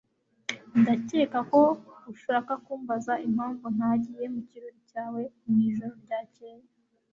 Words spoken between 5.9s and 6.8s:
ryakeye.